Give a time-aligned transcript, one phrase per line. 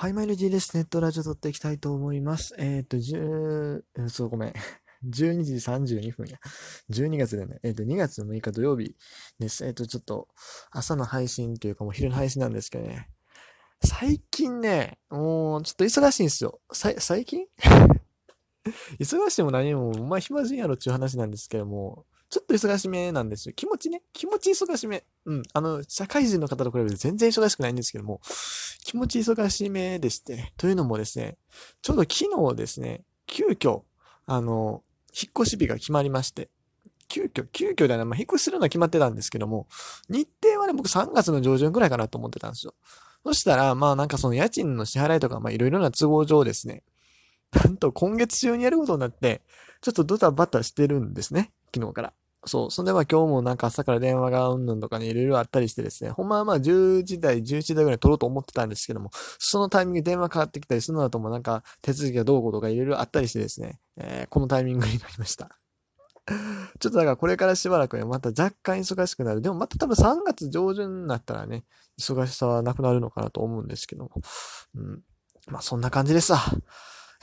[0.00, 0.76] はい、マイル G です。
[0.76, 2.54] ネットラジオ撮っていきたいと思います。
[2.56, 4.52] えっ、と、10、そう、ごめん。
[5.10, 6.38] 12時32分や。
[6.88, 8.94] 12月でね、えっ、と、2月6日土曜日
[9.40, 9.66] です。
[9.66, 10.28] えっ、と、ちょっと、
[10.70, 13.08] 朝の配信というかもう昼の配信なんですけどね。
[13.84, 16.60] 最近ね、もう、ちょっと忙しいんですよ。
[16.72, 17.46] さ、最近？
[19.02, 23.54] 忙しいも何も、お前暇人やろっていう話なんですけども、ちょっと忙しめなんですよ。
[23.54, 24.02] 気持ちね。
[24.12, 25.04] 気持ち忙しめ。
[25.24, 25.42] うん。
[25.52, 28.20] あの、社会人の方と比べて全然忙しくないんですけども、
[28.84, 31.38] 気持ち忙しめでして、というのもですね、
[31.80, 33.82] ちょうど昨日ですね、急遽、
[34.26, 36.50] あの、引っ越し日が決まりまして、
[37.08, 39.66] 急遽、急遽ではない、まあ、引っ越しするのは決まってたんですけども、
[40.10, 42.74] 日程はね、僕3月の上旬くらいかなと思ってたんですよ。
[43.24, 46.82] そしたら、まあなんかその家賃の支払いとか、まあいろいろな都合上ですね、
[47.52, 49.40] なんと今月中にやることになって、
[49.80, 52.12] ちょっとドタバタしてるんですね、昨日から。
[52.46, 52.70] そう。
[52.70, 65.58] そんでまあ今日もなんか朝から電話がうんぬんとかね、いろいろあったりしてですね、ほんまはまあ10時台、11時台ぐらい取ろうと思ってたんですけども、そのタイミングで電話かかってきたりするのだともなんか手続きがどうこうとかいろいろあったりしてですね、えーこのタイミングになりました。
[66.78, 69.40] ちょっとだからこれからしばらくね、また若干忙しくなる。
[69.40, 71.64] でもまた多分3月上旬になったらね、
[71.98, 74.10] 忙しさはなくなるのかなと思うんですけども。
[74.74, 75.02] うん。
[75.48, 76.40] まあそんな感じですわ。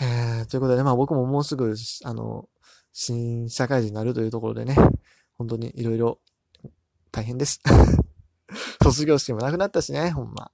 [0.01, 2.49] えー、ということでね、まあ僕ももうすぐ、あの、
[2.97, 4.73] 新社会人になるというところでね、
[5.37, 6.19] 本当にいろいろ
[7.11, 7.61] 大変です。
[8.81, 10.49] 卒業式もなくなったしね、ほんま。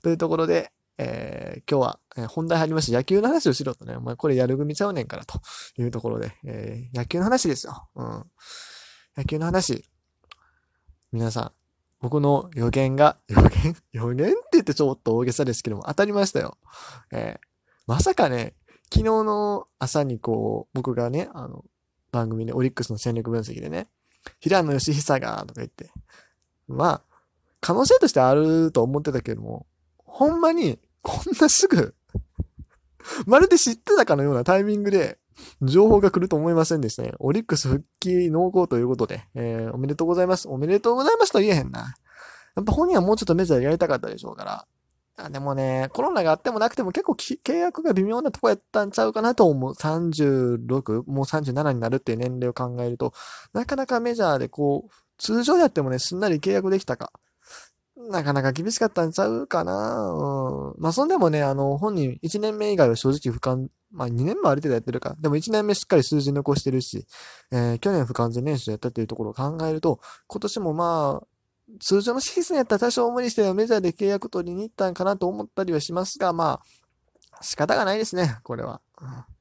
[0.00, 5.40] というところで、えー今日は、えー本題入りまして野球の話をしろとね、お前これやる組ちゃうねんからと
[5.76, 7.88] いうところで、えー野球の話ですよ。
[7.96, 8.24] うん。
[9.16, 9.84] 野球の話。
[11.10, 11.52] 皆さん、
[11.98, 13.76] 僕の予言が、予言？
[13.90, 16.56] 予言って言ってちょっと大げさですけども、当たりましたよ。
[17.10, 17.46] えー
[17.88, 18.54] まさかね、
[18.94, 21.64] 昨日の朝にこう、僕がね、あの、
[22.12, 23.88] 番組でオリックスの戦力分析でね、
[24.38, 25.90] 平野義久が、とか言って、
[26.68, 27.02] まあ、
[27.60, 29.66] 可能性としてあると思ってたけども、
[29.98, 31.96] ほんまに、こんなすぐ、
[33.26, 35.18] まるで知ってたかのようなタイミングで、
[35.60, 37.14] 情報が来ると思いませんでしたね。
[37.18, 40.48] オリックス復帰濃厚ということで、えーおめでとうございます。
[40.48, 41.96] おめでとうございますと言えへんな。
[42.54, 44.66] やっぱ本人はもうちょっとメジャーやりたかったでしょうから。
[45.16, 49.74] あでもね、コロナがあってもなくても結構契約が微妙なとこやったんちゃうかなと思う。
[49.74, 53.12] 36、もう37になるっていう年齢を考えると、
[53.52, 57.12] なかなかメジャーでこう、通常やってもね、すんなり契約できたか。
[57.96, 60.10] なかなか厳しかったんちゃうかな。
[60.10, 60.82] うん。
[60.82, 65.14] まあ、そんでもね、あの、本人1年目以外は正直不完、まあ、2年もある程度やってるか。
[65.20, 67.06] でも1年目しっかり数字残してるし、
[67.52, 71.26] えー去年不完全練習やったっていうところを考えると、今年もまあ、
[71.80, 78.80] 通常のシーズンやったら多少無理してメジャーで契約取りに行ったんかなと思ったりはしますが、まあ、仕方がないですね、これは。
[79.00, 79.34] うん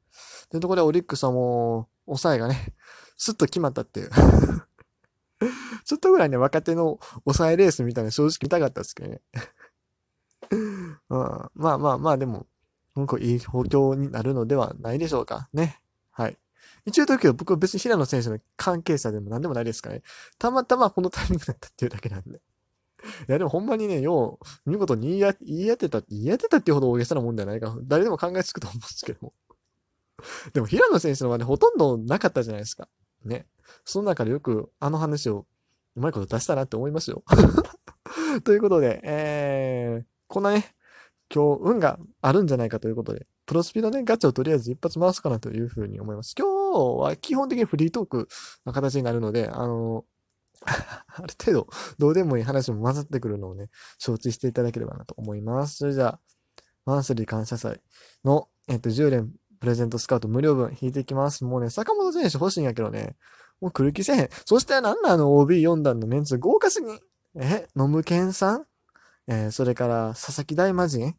[0.54, 2.76] というところでオリックスはもう、抑えがね、
[3.18, 4.12] スッと決まったっていう。
[5.84, 9.22] ちょっとぐらいね、若手の抑えレースみたいな正直見たかったですけどね。
[10.52, 12.46] うん、まあまあまあ、でも、
[12.96, 15.50] なんかいい補強になるのではないでしょうか。
[15.54, 15.82] ね。
[16.12, 16.38] はい。
[16.86, 20.04] 一応言うけど、僕は別に平野選手の関係者でも何でもないですからね。
[20.38, 22.42] たまたまこのタイミングだったっていうだけなんで。
[23.28, 27.78] いや、でもほんまにね、よう、見事に言いや言い当てた、言い当てたっていうほど大げさなもんじゃないか。
[27.84, 29.34] 誰でも考えつくと思うんですけども。
[30.54, 32.88] でも平野選手のはね、ほとんどなかったじゃないですか。
[33.26, 33.48] ね。
[33.86, 35.46] その中でよくあの話を
[35.96, 37.24] うまいこと出したなって思いますよ。
[38.44, 40.76] ということで、えー、こんなね、
[41.34, 46.34] 今日運があるんじゃないかということで、プロスピのね、ガチャをとりあえず一発回すかなというふうに思います。
[46.38, 48.28] 今日は基本的にフリートーク
[48.66, 50.06] の形になるので、あの、
[50.64, 51.68] ある程度
[51.98, 55.78] どうでもいい話も混ざってくるのをね、承知していただければなと思います。
[55.78, 56.20] それじゃあ、
[56.86, 57.82] マンスリー感謝祭
[58.24, 61.44] の、えっと、10連プレゼントスカウト無料分引いていきます。
[61.44, 63.16] もうね、坂本選手欲しいんやけどね、
[63.62, 64.30] もう来る気せへん。
[64.46, 67.00] そしてなんだあの OB4 段のメンツ豪華すぎん。
[67.36, 68.66] え、野村健さん？
[69.28, 71.16] えーそれから佐々木大魔神？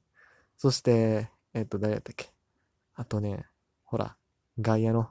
[0.59, 2.31] そして、えっと、誰やったっけ？
[2.95, 3.47] あとね、
[3.85, 4.17] ほら、
[4.61, 5.11] 外野の、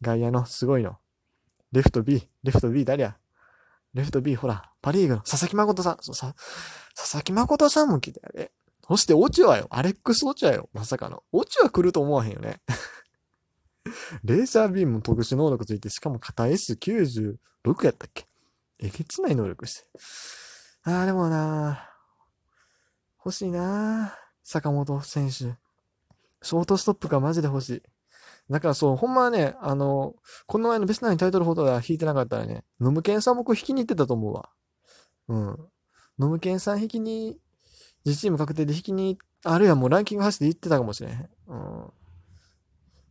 [0.00, 0.96] 外野のすごいの。
[1.72, 3.16] レフト B、レフト B 誰や？
[3.92, 5.98] レフト B、ほら、パリーグの佐々木誠さん。
[6.00, 6.34] そうさ
[6.96, 8.50] 佐々木誠さんも来たよね。
[8.86, 9.66] そして、オチュアよ。
[9.70, 10.68] アレックス・オチュアよ。
[10.72, 11.22] まさかの。
[11.32, 12.60] オチュア来ると思わへんよね。
[14.24, 17.36] レーザービームも特殊能力ついて、しかも肩 S96
[17.84, 18.26] やったっけ？
[18.78, 19.88] えげつない能力して。
[20.84, 21.88] あー、でもな
[23.24, 25.54] 欲しいな坂本選手。
[26.44, 27.82] ショートストップがマジで欲しい。
[28.50, 30.14] だからそう、ほんまはね、あの、
[30.46, 34.50] この前のベストナインタイトルホルダー引いてなかったらね、ノムケンさん僕引きに行ってたと思うわ。
[35.28, 35.58] うん。
[36.18, 37.38] ノムケンさん引きに、
[38.04, 41.30] 自チーム確定で引きに、あるいはもうランキング走って行ってたかもしれへん。
[41.48, 41.92] うん。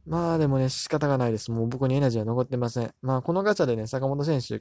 [0.05, 1.49] まあでもね、仕方がないです。
[1.49, 2.93] もう僕にエナジーは残ってません。
[3.01, 4.59] まあこのガチャでね、坂本選手、ま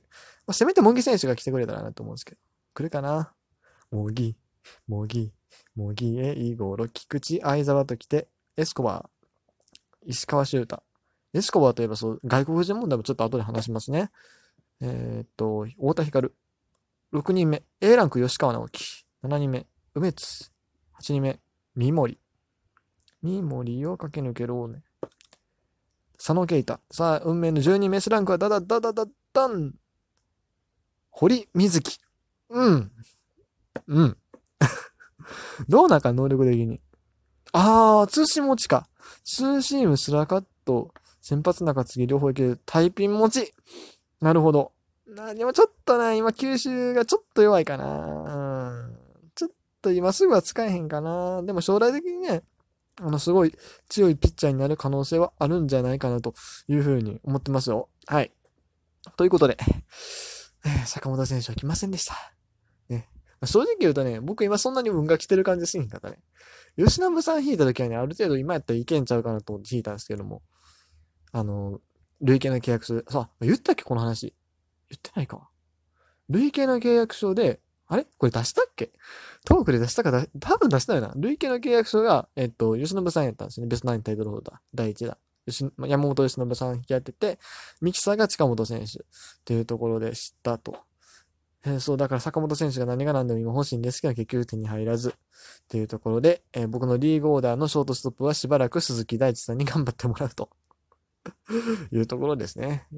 [0.49, 2.41] あ、せめて茂木選手が来てくれたらなと思うんですけど。
[2.75, 3.35] 来るかな？
[3.91, 4.37] 茂木、
[4.89, 5.33] 茂木、
[5.77, 10.83] 茂木へイゴロ、菊池、相沢と来て、エスコバー、石川修太。
[11.33, 14.11] エスコバーといえばそう、外国人問題もちょっと後で話しますね。
[14.81, 16.29] えー、っと、太田光。
[17.13, 19.05] 6人目、A ランク吉川直樹。
[19.23, 20.51] 7人目、梅津。
[21.01, 21.41] 8人目、
[21.75, 22.19] 三森。
[23.23, 24.83] 三森を駆け抜けろうね。
[26.17, 26.81] 佐野啓太。
[26.91, 29.75] さあ、運命の12人目 S ランクはダダダダダダン。
[31.11, 31.99] 堀瑞希。
[32.51, 32.93] うん。
[33.87, 34.17] うん。
[35.69, 36.81] どうなんか能力的に。
[37.53, 38.89] あー、通信持ちか。
[39.25, 42.61] ツーシーム、スラカット、先発中継ぎ両方いける。
[42.67, 43.53] タイピン持ち。
[44.21, 44.73] なるほど。
[45.07, 48.71] な、でもちょっとな、今吸収がちょっと弱いかな。
[48.87, 48.97] うん。
[49.35, 49.51] ちょっ
[49.83, 51.43] と今すぐは使えへんかな。
[51.43, 52.43] でも将来的にね、
[53.01, 53.55] あの、すごい
[53.89, 56.35] 強いピッチャーになる可能性はあるんじゃないかなと
[56.69, 57.89] いうふうに思ってますよ。
[58.07, 58.33] はい。
[59.17, 59.59] ということで、
[60.87, 62.15] 坂本選手は来ませんでした。
[62.89, 63.09] ね。
[63.45, 66.19] 正直言うとね、僕今そんなに運が来てる感じしんかったね。
[66.77, 70.43] 吉信さん引いた時はね、ある程度今やったらいけんちゃうかなと思って引いたんですけども、
[71.33, 71.81] あの、
[72.21, 74.35] 累計の契約書で、さ、言ったっけこの話。
[74.91, 75.49] 言ってないか。
[76.29, 78.07] 累計の契約書で、あれ？
[78.17, 78.93] これ出したっけ？
[79.45, 81.13] トークで出したかだ、多分出したよな。
[81.17, 83.67] 累計の契約書が、えっと、吉信さんやったんですね。
[83.67, 84.55] ベストナインタイトルホルダー。
[84.75, 85.19] 第1弾。
[85.89, 87.39] 山本由伸さん引き当てて、
[87.81, 89.03] ミキサーが近本選手っ
[89.45, 90.77] ていうところで知ったと。
[91.65, 95.13] えー、そう、だから坂本選手が何が何でも今欲しいんですけど、結局手に入らずっ
[95.69, 100.51] ていうところで、えー、僕のリーグオーダーのショートストップはしばらく鈴木大地さんに頑張ってもらうと。
[101.93, 102.89] いうところですね。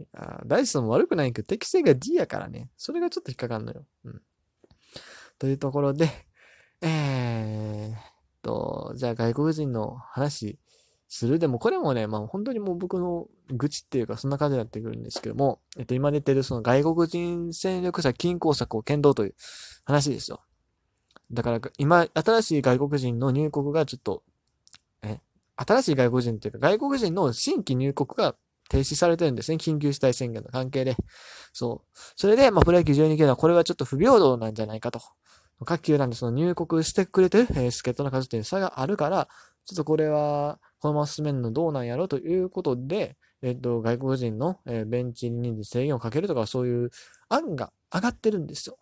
[0.47, 2.71] 大地さんも悪くないけど、適性が D やからね。
[2.79, 3.85] それがちょっと引っかかんのよ。
[4.05, 4.23] うん。
[5.39, 6.09] というところで、
[6.81, 8.15] えー、
[8.45, 10.59] と、じゃあ外国人の話
[11.17, 19.35] するでも、これもね、まあ本当にもう僕の愚痴っていうかそんな感じになってくるんですけども、えっと今出てるその外国人戦力者均衡策を検討という
[19.85, 20.41] 話ですよ。
[21.31, 24.25] だから今、新しい外国人の入国がちょっと、
[25.03, 25.21] え、
[25.55, 28.35] 新しい外国人っていうか外国人の新規入国が
[28.69, 29.59] 停止されてるんですね。
[29.59, 30.97] 緊急事態宣言の関係で。
[31.53, 31.99] そう。
[32.17, 35.01] それで、まあ、プロ野球12球団これはちょっと不平等なんじゃないかと。
[35.65, 39.29] 各球団でその入国してくれてる、えー、助っ人の数っていう差があるから、
[39.67, 46.91] ちょっとこれは、このまま進めるのどうなんやろということで、えっ、と、外国人の、えー、ベンチ人数制限をかけるとか、そういう
[47.29, 48.79] 案が上がってるんですよ。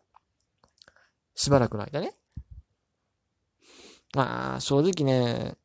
[1.34, 2.14] しばらくの間ね。
[4.14, 5.56] まあ、正直ね、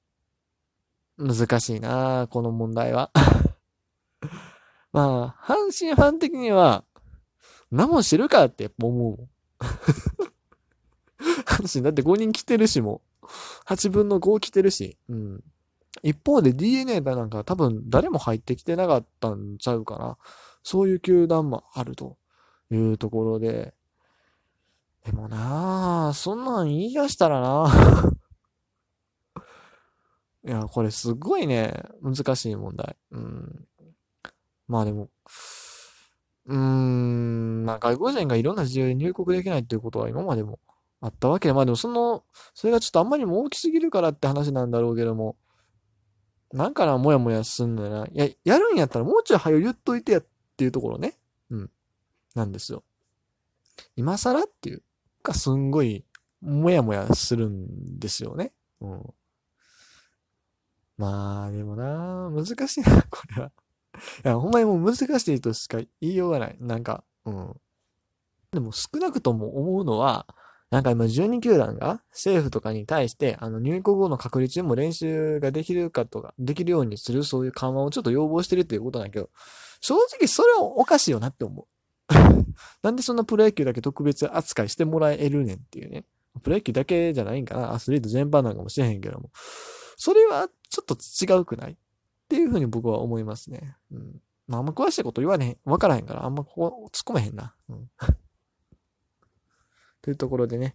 [1.17, 3.11] 難しいなこの問題は。
[4.93, 6.83] まあ、阪神ファン的には、
[7.71, 9.27] 何も知るかって思う。
[11.45, 13.01] 阪神だって5人来てるしも。
[13.65, 14.97] 8分の5来てるし。
[15.09, 15.43] うん。
[16.03, 20.17] 一方で DNA だなんか多分誰も入ってきてなかったんちゃうかな。
[20.63, 22.17] そういう球団もあると
[22.71, 23.73] いうところで。
[25.05, 28.11] でもなあそんなん言い出したらな
[30.45, 32.95] いや、これすごいね、難しい問題。
[33.11, 33.67] うん。
[34.67, 35.09] まあでも、
[36.45, 40.59] うーん、まあ外国人がいろんな自由に入国できないっていうことは今までも
[40.99, 42.23] あったわけ、まあでもその、
[42.53, 45.37] それがちょっとあんまりも大きすぎるからって話なんだろうけども、
[46.53, 48.05] なんかな、もやもやすんのよな。
[48.07, 51.17] いや、やるんやったらもうちょい早言っといてやっていうところね。
[51.49, 51.71] うん。
[52.35, 52.83] なんですよ。
[53.95, 54.83] 今更っていう
[55.21, 56.05] か、すんごい、
[56.41, 58.53] もやもやするんですよね。
[58.79, 59.13] うん。
[60.97, 63.51] まあ、でもな、難しいな、これは。
[64.23, 66.57] いや、ほんまにもう難しいとしか言いようがない。
[66.59, 67.55] なんか、うん。
[68.51, 70.25] でも少なくとも思うのは、
[70.69, 79.29] なんか今12球団が政府とかに対して、あの入国後の隔離中も練習ができるかとか、できるようにするそういう緩和をちょっと要望してるっていうことなんだけど、
[79.79, 81.67] 正直それはおかしいよなって思
[82.09, 82.13] う。
[82.83, 86.05] なんでそんなプロ野球だけ特別扱いしてもらえるねんっていうね。
[86.43, 87.73] プロ野球だけじゃないんかな。
[87.73, 89.31] アスリート全般なんかもしれへんけども。
[89.95, 91.71] それはちょっと違うくない？
[91.71, 91.75] っ
[92.27, 93.77] ていうふうに僕は思いますね。
[93.91, 94.21] うん。
[94.47, 97.55] まあ、あんま詳しいこと言わねえ、わからへんから、あんまここ突っ込めへんな。
[97.69, 97.89] うん
[100.01, 100.73] というところでね、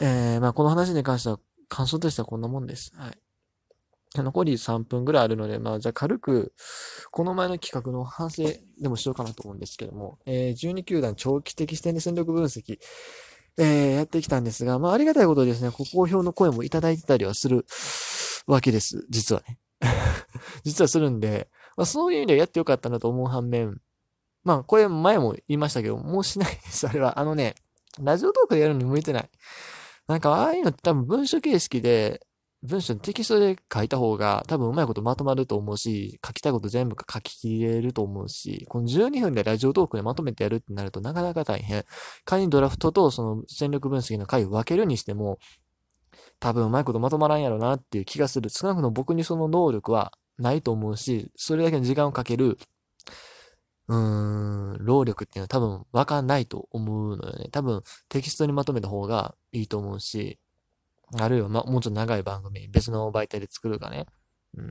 [0.00, 2.92] えー、まあこの話に関しては感想としてはこんなもんです。
[2.96, 3.18] はい。
[4.22, 6.54] 残り3分ぐらいあるので、まあ、じゃあ軽く、
[7.10, 8.44] この前の企画の反省
[8.80, 12.78] でもしようかなと思うんですけども、えー、12球団長期的視点で戦力分析、
[13.58, 17.66] えー、やってきたんですが、まあ、ありがたいことですね、ご好評の声もいただいてたりはする
[18.46, 19.06] わけです。
[19.10, 19.58] 実はね。
[20.64, 23.80] 実はするんで、まあ、そういう意味ではやってよかったなと思う反面、
[24.44, 26.88] まあ、これ前も言いましたけど、もうしないです。
[26.88, 27.54] あれは、あのね、
[28.00, 29.30] ラジオトークでやるのに向いてない。
[30.06, 32.20] なんか、ああいうのって多分文書形式で、
[32.62, 41.84] 文章テキストで書いた方が多分うまいことまとまると思うし、書きたいこと全部書き切れると思うし、この12分でラジオトークでまとめてやるってなるとなかなか大変。
[42.24, 45.38] 仮にドラフトとその戦力分析の回を分けるにしても、
[46.40, 48.50] 多分うまいことまとまらんやろなっていう気がする。
[48.50, 52.58] 少なくとも僕にその能力はないと思うし、それだけの時間をかける、
[53.88, 54.45] うーん、
[54.86, 57.48] 労力っていうのは多分わかんないと思うのよね。
[57.50, 60.38] 多分テキストにまとめた方がいいと思うし、
[61.14, 64.06] あるいはま、もうちょっと長い番組、別の媒体で作るかね。
[64.56, 64.62] う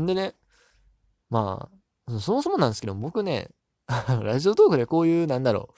[0.00, 0.02] ん。
[0.02, 0.34] んでね、
[1.28, 1.68] ま
[2.08, 3.48] あ、そもそもなんですけど、僕ね、
[4.22, 5.74] ラジオトークでこういう、なんだろう、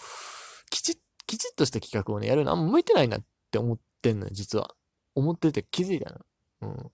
[0.70, 4.74] きち、きちっとした企画をね、やるのあんま向いてないなって思ってんのよ、実は。
[5.14, 6.20] 思ってて気づいたの。
[6.62, 6.92] うん。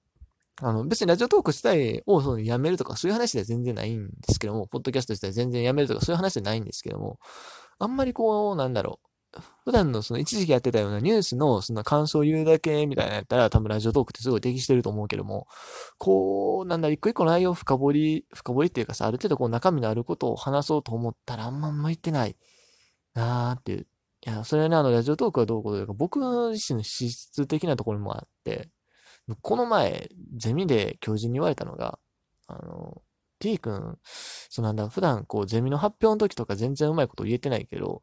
[0.63, 7.19] あの、別にラジオトーク自体をそのやめるとかそういう話では全然ないんですけども、ポッドキャスト自体全然やめるとかそういう話じゃないんですけども、
[7.79, 9.11] あんまりこう、なんだろう、
[9.65, 15.47] 普段のその一時期やってたようなニュースのその感想を言うだけみたいなやったら多分ラジオトークってすごい適してると思うけども、
[15.99, 22.37] こう、なんだ、一個一個内容を深掘り、深掘りっていうかさ、ある程度こう中身のあることを話そうと思ったらあんま向いてない
[23.15, 23.87] なーっていう。
[24.27, 28.69] いや、それはね、あの、ラジオトークはどうこうというか、僕自身の資質的なところもあって、
[29.43, 31.99] この前、ゼミで教授に言われたのが、
[32.47, 33.03] あの、
[33.39, 38.03] T 君、そうなんだ、普段こう、ゼミの発表の時とか全然うまいこと言えてないけど、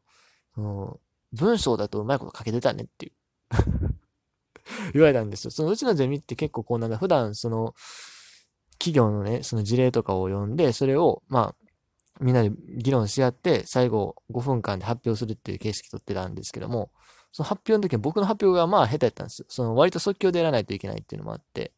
[0.54, 1.00] その
[1.32, 3.12] 文章だとうまいこと書けてたねっていう
[4.92, 5.50] 言われたんですよ。
[5.50, 7.74] そのうちのゼミって結構こうなんだ、普段その、
[8.78, 11.68] 企業のね、その事例とかを読んで、それを、まあ、
[12.20, 16.90] みんなで議論し合って、最後5分間で発表するっていう形式取ってたんですけども、
[17.32, 19.46] その発表の時は僕の発表がまあ下手やったんですよ。
[19.48, 21.72] その割と即興でやらないといけないっていうのもあって、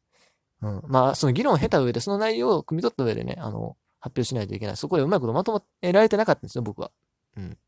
[0.62, 0.82] うん。
[0.86, 4.76] まあ、その議論を経た上で、その内容を汲み取った上でね、あの、発表しないといけない。
[4.76, 6.90] そこでうまいことまとめられてなかったんですよ、僕は。
[7.36, 7.58] うん。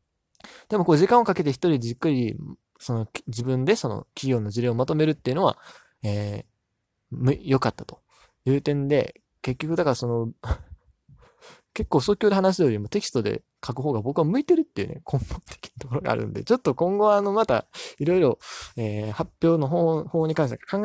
[0.69, 2.35] でもこう時間をかけて一人じっくり、
[2.79, 5.57] その自分でその企業の事例をまとめるっていうのは、
[6.03, 8.01] えー、良かったと
[8.45, 10.31] いう点で、結局だからその
[11.73, 17.65] 結構即興で話すよりもテキストで書く方が僕は向いてるっていうね、 根本的なところがあるんで、ちょっと今後はあの、また、
[17.99, 18.39] いろいろ、
[18.77, 20.77] えー、発表の方、方に関して考